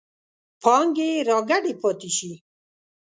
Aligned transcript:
پانګې 0.61 1.09
راکدې 1.29 1.73
پاتې 1.81 2.09
شي. 2.17 2.31